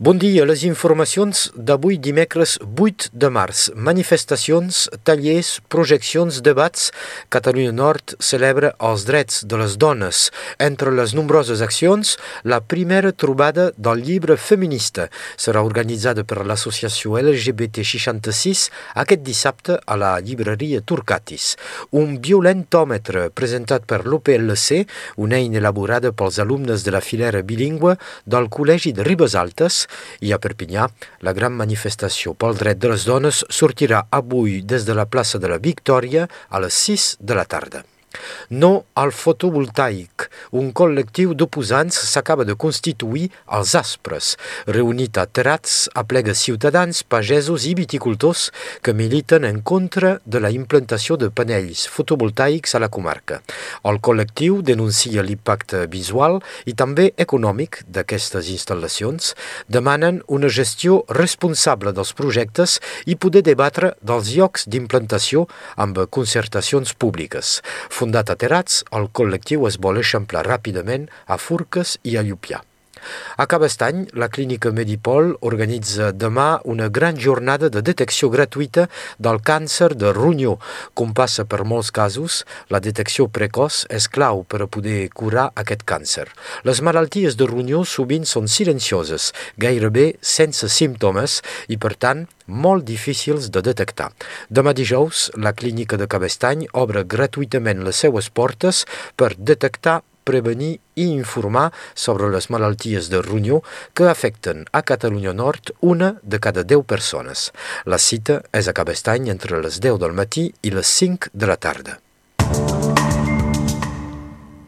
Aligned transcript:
Bon 0.00 0.14
dia. 0.14 0.44
Les 0.46 0.60
informacions 0.62 1.48
d'avui 1.58 1.96
dimecres 1.98 2.52
8 2.62 3.08
de 3.18 3.28
març. 3.34 3.64
Manifestacions, 3.74 4.84
tallers, 5.02 5.48
projeccions, 5.66 6.36
debats. 6.38 6.92
Catalunya 7.34 7.72
Nord 7.74 8.14
celebra 8.22 8.70
els 8.78 9.02
drets 9.08 9.40
de 9.42 9.58
les 9.58 9.74
dones. 9.74 10.20
Entre 10.62 10.92
les 10.94 11.14
nombroses 11.18 11.64
accions, 11.66 12.12
la 12.44 12.60
primera 12.60 13.10
trobada 13.10 13.72
del 13.74 14.04
llibre 14.06 14.36
feminista 14.38 15.08
serà 15.34 15.64
organitzada 15.66 16.22
per 16.22 16.46
l'associació 16.46 17.18
LGBT66 17.18 18.68
aquest 19.02 19.26
dissabte 19.26 19.80
a 19.82 19.98
la 19.98 20.12
llibreria 20.22 20.78
Turcatis. 20.78 21.56
Un 21.90 22.20
violentòmetre 22.22 23.32
presentat 23.34 23.82
per 23.82 24.04
l'OPLC, 24.06 24.86
una 25.18 25.42
eina 25.42 25.58
elaborada 25.58 26.14
pels 26.14 26.38
alumnes 26.38 26.86
de 26.86 26.94
la 26.94 27.02
filera 27.02 27.42
bilingüe 27.42 27.98
del 28.30 28.46
Col·legi 28.46 28.94
de 28.94 29.02
Ribes 29.02 29.34
Altes, 29.34 29.87
i 30.20 30.32
a 30.32 30.38
Perpinyà, 30.38 30.88
la 31.26 31.34
gran 31.36 31.54
manifestació 31.58 32.34
pel 32.34 32.58
dret 32.58 32.80
de 32.80 32.94
les 32.94 33.06
dones 33.08 33.44
sortirà 33.48 34.06
avui 34.10 34.62
des 34.62 34.88
de 34.88 34.96
la 34.96 35.06
plaça 35.06 35.38
de 35.38 35.48
la 35.48 35.62
Victòria 35.62 36.28
a 36.48 36.60
les 36.64 36.82
6 36.88 37.16
de 37.20 37.38
la 37.38 37.44
tarda. 37.44 37.84
No 38.50 38.84
al 38.94 39.12
fotovoltaic. 39.12 40.28
Un 40.56 40.70
col·lectiu 40.72 41.34
d'oposants 41.36 41.98
s'acaba 42.08 42.46
de 42.48 42.54
constituir 42.54 43.28
als 43.46 43.74
Aspres. 43.78 44.36
Reunit 44.66 45.18
a 45.18 45.26
Terats, 45.26 45.88
aplega 45.94 46.34
ciutadans, 46.34 47.02
pagesos 47.02 47.66
i 47.68 47.74
viticultors 47.78 48.48
que 48.82 48.94
militen 48.96 49.44
en 49.44 49.60
contra 49.60 50.16
de 50.24 50.40
la 50.40 50.50
implantació 50.54 51.18
de 51.20 51.30
panells 51.30 51.86
fotovoltaics 51.92 52.74
a 52.74 52.82
la 52.82 52.88
comarca. 52.88 53.40
El 53.84 54.00
col·lectiu 54.00 54.62
denuncia 54.62 55.22
l'impacte 55.22 55.84
visual 55.92 56.40
i 56.66 56.74
també 56.74 57.10
econòmic 57.16 57.82
d'aquestes 57.88 58.48
instal·lacions, 58.54 59.34
demanen 59.68 60.22
una 60.26 60.48
gestió 60.48 61.02
responsable 61.12 61.92
dels 61.92 62.14
projectes 62.16 62.78
i 63.06 63.16
poder 63.16 63.44
debatre 63.46 63.92
dels 64.00 64.32
llocs 64.36 64.66
d'implantació 64.68 65.46
amb 65.76 66.00
concertacions 66.10 66.94
públiques. 66.94 67.58
Fundat 67.98 68.28
a 68.30 68.36
Terats, 68.38 68.84
el 68.94 69.08
col·lectiu 69.10 69.64
es 69.66 69.76
vol 69.82 69.98
eixamplar 69.98 70.44
ràpidament 70.46 71.08
a 71.26 71.38
Furques 71.42 71.96
i 72.06 72.14
a 72.14 72.22
Llupià. 72.22 72.60
A 73.36 73.46
Cabestany, 73.46 74.06
la 74.14 74.28
clínica 74.28 74.72
Medipol 74.74 75.34
organitza 75.40 76.10
demà 76.12 76.60
una 76.64 76.88
gran 76.88 77.18
jornada 77.18 77.68
de 77.68 77.82
detecció 77.82 78.30
gratuïta 78.32 78.88
del 79.18 79.40
càncer 79.40 79.92
de 79.94 80.12
ronyó. 80.12 80.56
Com 80.94 81.14
passa 81.14 81.44
per 81.44 81.64
molts 81.64 81.90
casos, 81.94 82.44
la 82.68 82.80
detecció 82.80 83.28
precoç 83.28 83.84
és 83.90 84.08
clau 84.08 84.44
per 84.48 84.62
a 84.64 84.70
poder 84.70 85.08
curar 85.14 85.50
aquest 85.54 85.84
càncer. 85.88 86.26
Les 86.64 86.82
malalties 86.82 87.36
de 87.38 87.46
ronyó 87.46 87.84
sovint 87.84 88.26
són 88.26 88.48
silencioses, 88.48 89.32
gairebé 89.56 90.14
sense 90.20 90.68
símptomes 90.68 91.40
i, 91.68 91.78
per 91.78 91.94
tant, 91.96 92.26
molt 92.48 92.84
difícils 92.88 93.50
de 93.52 93.62
detectar. 93.62 94.10
Demà 94.48 94.72
dijous, 94.72 95.28
la 95.36 95.52
clínica 95.52 95.98
de 96.00 96.08
Cabestany 96.08 96.66
obre 96.72 97.04
gratuïtament 97.04 97.84
les 97.84 97.96
seues 98.04 98.30
portes 98.32 98.84
per 99.16 99.34
detectar 99.36 100.00
prevenir 100.28 100.74
i 100.94 101.08
informar 101.08 101.68
sobre 101.94 102.28
les 102.34 102.50
malalties 102.52 103.08
de 103.12 103.22
ronyó 103.24 103.62
que 103.94 104.10
afecten 104.10 104.66
a 104.72 104.82
Catalunya 104.82 105.32
Nord 105.32 105.72
una 105.80 106.16
de 106.22 106.40
cada 106.40 106.64
10 106.64 106.84
persones. 106.84 107.48
La 107.84 107.98
cita 107.98 108.42
és 108.52 108.68
a 108.68 108.76
Cabestany 108.76 109.32
entre 109.32 109.62
les 109.64 109.80
10 109.80 110.02
del 110.04 110.14
matí 110.20 110.50
i 110.62 110.74
les 110.74 110.98
5 111.00 111.32
de 111.32 111.50
la 111.50 111.56
tarda. 111.56 112.02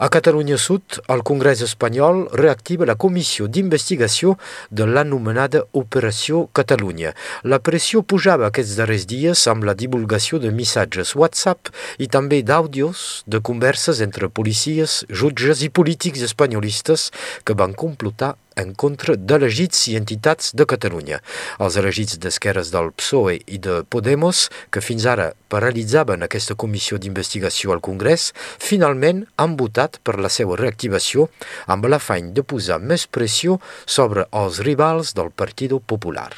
A 0.00 0.06
Catalunya 0.08 0.54
Sud, 0.62 1.00
el 1.10 1.24
Congrés 1.26 1.58
espanyol 1.66 2.28
reactiva 2.30 2.86
la 2.86 2.94
comissió 2.94 3.48
d'investigació 3.50 4.36
de 4.70 4.86
l'anomenada 4.86 5.64
Operació 5.80 6.44
Catalunya. 6.54 7.10
La 7.42 7.58
pressió 7.58 8.04
pujava 8.06 8.46
aquests 8.46 8.76
darrers 8.78 9.08
dies 9.10 9.42
amb 9.50 9.66
la 9.66 9.74
divulgació 9.74 10.38
de 10.38 10.54
missatges 10.54 11.16
WhatsApp 11.18 11.72
i 11.98 12.06
també 12.06 12.44
d'àudios 12.46 13.24
de 13.26 13.42
converses 13.42 13.98
entre 14.06 14.30
policies, 14.30 15.00
jutges 15.10 15.66
i 15.66 15.74
polítics 15.74 16.22
espanyolistes 16.30 17.10
que 17.42 17.58
van 17.58 17.74
complotar 17.74 18.36
en 18.58 18.74
contra 18.74 19.14
d'elegits 19.16 19.86
i 19.92 19.96
entitats 19.98 20.52
de 20.58 20.66
Catalunya. 20.68 21.20
Els 21.62 21.78
elegits 21.80 22.18
d'esquerres 22.22 22.72
del 22.74 22.90
PSOE 22.98 23.38
i 23.46 23.58
de 23.62 23.82
Podemos, 23.88 24.48
que 24.74 24.82
fins 24.84 25.06
ara 25.06 25.30
paralitzaven 25.48 26.26
aquesta 26.26 26.54
comissió 26.58 26.98
d'investigació 26.98 27.72
al 27.72 27.80
Congrés, 27.84 28.32
finalment 28.58 29.24
han 29.38 29.56
votat 29.60 30.00
per 30.04 30.18
la 30.18 30.30
seva 30.32 30.58
reactivació 30.60 31.28
amb 31.66 31.86
l'afany 31.88 32.32
de 32.36 32.42
posar 32.42 32.80
més 32.82 33.06
pressió 33.06 33.58
sobre 33.86 34.26
els 34.42 34.60
rivals 34.66 35.14
del 35.14 35.30
Partit 35.30 35.56
Popular. 35.68 36.32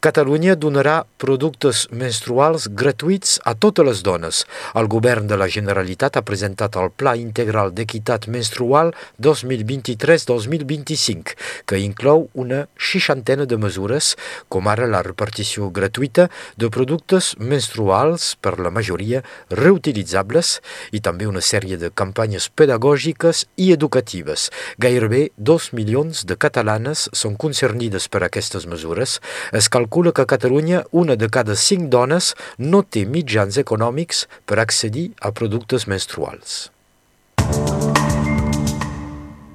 Catalunya 0.00 0.54
donarà 0.56 1.04
productes 1.20 1.88
menstruals 1.92 2.68
gratuïts 2.72 3.38
a 3.44 3.54
totes 3.54 3.86
les 3.86 4.02
dones. 4.06 4.46
El 4.78 4.88
govern 4.88 5.26
de 5.28 5.36
la 5.36 5.48
Generalitat 5.52 6.16
ha 6.16 6.22
presentat 6.26 6.76
el 6.80 6.90
Pla 6.90 7.16
Integral 7.20 7.72
d'Equitat 7.76 8.26
Menstrual 8.32 8.94
2023-2025 9.20 11.36
que 11.66 11.80
inclou 11.80 12.28
una 12.34 12.66
seixantena 12.78 13.46
de 13.46 13.58
mesures, 13.60 14.14
com 14.48 14.68
ara 14.68 14.88
la 14.90 15.02
repartició 15.06 15.70
gratuïta 15.70 16.28
de 16.56 16.70
productes 16.72 17.32
menstruals, 17.38 18.32
per 18.42 18.58
la 18.58 18.72
majoria 18.74 19.22
reutilitzables, 19.50 20.58
i 20.92 21.00
també 21.00 21.28
una 21.30 21.42
sèrie 21.44 21.78
de 21.80 21.92
campanyes 21.94 22.48
pedagògiques 22.48 23.46
i 23.56 23.70
educatives. 23.72 24.48
Gairebé 24.78 25.28
dos 25.36 25.70
milions 25.72 26.24
de 26.26 26.36
catalanes 26.36 27.08
són 27.12 27.36
concernides 27.36 28.08
per 28.08 28.24
aquestes 28.26 28.66
mesures. 28.66 29.18
Es 29.52 29.68
calcula 29.68 30.12
que 30.12 30.26
a 30.26 30.30
Catalunya 30.32 30.84
una 30.90 31.16
de 31.16 31.28
cada 31.28 31.56
cinc 31.56 31.90
dones 31.92 32.32
no 32.58 32.82
té 32.82 33.04
mitjans 33.06 33.58
econòmics 33.60 34.26
per 34.46 34.60
accedir 34.62 35.10
a 35.20 35.32
productes 35.32 35.88
menstruals. 35.90 36.70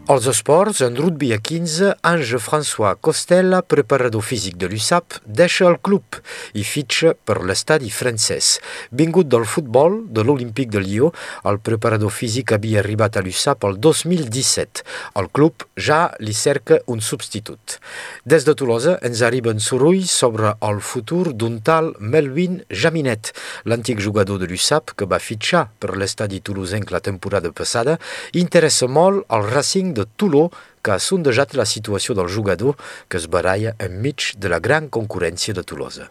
Als 0.07 0.23
esports, 0.31 0.79
en 0.79 0.95
rugby 0.95 1.33
a 1.33 1.37
15, 1.37 1.97
Ange-François 2.01 2.95
Costella, 2.95 3.59
preparador 3.59 4.23
físic 4.23 4.55
de 4.55 4.69
l'USAP, 4.71 5.17
deixa 5.27 5.65
el 5.67 5.75
club 5.83 6.15
i 6.55 6.63
fitxa 6.63 7.09
per 7.11 7.41
l'estadi 7.43 7.91
francès. 7.91 8.53
Vingut 8.95 9.27
del 9.27 9.43
futbol, 9.43 9.97
de 10.07 10.23
l'Olímpic 10.23 10.71
de 10.71 10.79
Lió, 10.79 11.09
el 11.43 11.59
preparador 11.59 12.13
físic 12.15 12.53
havia 12.55 12.79
arribat 12.79 13.19
a 13.19 13.23
l'USAP 13.25 13.67
el 13.67 13.75
2017. 13.83 14.85
El 15.19 15.27
club 15.35 15.65
ja 15.75 15.99
li 16.23 16.31
cerca 16.31 16.79
un 16.87 17.03
substitut. 17.03 17.75
Des 18.23 18.47
de 18.47 18.55
Tolosa 18.55 18.95
ens 19.03 19.25
arriben 19.27 19.59
sorolls 19.59 20.15
sobre 20.23 20.55
el 20.69 20.79
futur 20.79 21.33
d'un 21.33 21.59
tal 21.59 21.91
Melvin 21.99 22.61
Jaminet, 22.71 23.33
l'antic 23.67 23.99
jugador 23.99 24.39
de 24.39 24.47
l'USAP 24.47 24.95
que 24.95 25.03
va 25.03 25.19
fitxar 25.19 25.67
per 25.83 25.99
l'estadi 25.99 26.39
tolosenc 26.39 26.95
la 26.95 27.03
temporada 27.03 27.51
passada, 27.51 27.99
interessa 28.31 28.87
molt 28.87 29.27
el 29.35 29.51
Racing 29.51 29.96
de 29.97 30.05
Toló 30.15 30.47
que 30.81 30.93
ha 30.95 31.01
sondejat 31.01 31.57
la 31.59 31.65
situació 31.65 32.15
del 32.17 32.29
jugador 32.31 32.77
que 33.09 33.17
es 33.19 33.27
baralla 33.27 33.75
enmig 33.77 34.31
de 34.37 34.53
la 34.53 34.61
gran 34.63 34.87
concurrència 34.87 35.57
de 35.57 35.65
Tolosa. 35.65 36.07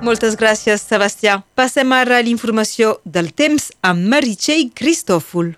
Moltes 0.00 0.34
gràcies, 0.34 0.82
Sebastià. 0.82 1.36
Passem 1.54 1.92
ara 1.92 2.18
a 2.18 2.24
l'informació 2.24 2.96
del 3.04 3.30
temps 3.36 3.68
amb 3.86 4.08
Meritxell 4.10 4.70
Cristòfol. 4.74 5.52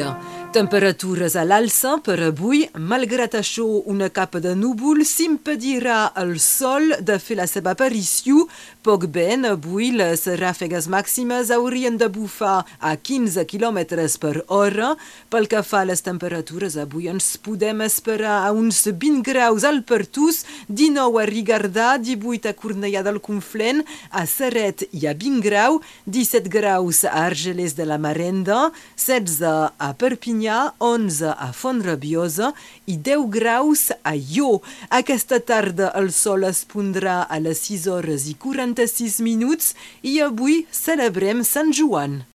Bon 0.00 0.14
dia. 0.14 0.29
Temperatures 0.50 1.36
a 1.38 1.44
l'alça 1.46 1.92
per 2.02 2.16
avui, 2.26 2.64
malgrat 2.74 3.36
això 3.38 3.62
una 3.86 4.08
capa 4.10 4.40
de 4.42 4.56
núvol 4.58 5.04
s'impedirà 5.06 6.08
al 6.18 6.32
sol 6.42 6.88
de 7.06 7.20
fer 7.22 7.36
la 7.38 7.46
seva 7.46 7.76
aparició. 7.76 8.48
Poc 8.82 9.06
ben, 9.14 9.46
avui 9.46 9.92
les 9.94 10.24
ràfegues 10.40 10.88
màximes 10.90 11.52
haurien 11.54 11.94
de 12.00 12.08
bufar 12.10 12.64
a 12.80 12.96
15 12.96 13.44
km 13.46 13.78
per 14.18 14.42
hora. 14.48 14.88
Pel 15.30 15.46
que 15.46 15.62
fa 15.62 15.84
a 15.84 15.88
les 15.92 16.02
temperatures, 16.02 16.74
avui 16.82 17.06
ens 17.12 17.36
podem 17.38 17.86
esperar 17.86 18.40
a 18.42 18.50
uns 18.50 18.82
20 18.90 19.22
graus 19.22 19.62
al 19.62 19.84
Pertús, 19.86 20.42
19 20.66 21.22
a 21.22 21.28
Rigardà, 21.30 21.92
18 22.02 22.50
a 22.50 22.56
Cornellà 22.58 23.04
del 23.06 23.22
Conflent, 23.22 23.84
a 24.10 24.26
Serret 24.26 24.82
i 24.90 25.06
a 25.06 25.14
20 25.14 25.46
grau, 25.46 25.78
17 26.10 26.50
graus 26.50 27.04
a 27.04 27.14
Argelers 27.28 27.78
de 27.78 27.86
la 27.86 28.02
Marenda, 28.02 28.72
16 28.98 29.54
a 29.78 29.94
Perpinyà, 29.94 30.39
Perpinyà, 30.40 30.72
11 30.78 31.34
a 31.36 31.52
Font-rabiosa 31.52 32.54
i 32.86 32.96
10 32.96 33.28
graus 33.28 33.90
a 34.02 34.14
Ió. 34.16 34.62
Aquesta 34.88 35.38
tarda 35.40 35.90
el 36.00 36.08
sol 36.16 36.48
es 36.48 36.64
pondrà 36.64 37.26
a 37.28 37.38
les 37.38 37.60
6 37.68 37.86
hores 37.92 38.24
i 38.24 38.34
46 38.40 39.20
minuts 39.20 39.74
i 40.00 40.16
avui 40.24 40.64
celebrem 40.72 41.44
Sant 41.44 41.76
Joan. 41.76 42.22